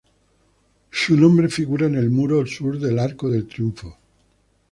[0.89, 3.97] Su nombre figura en el muro sur del Arco del Triunfo.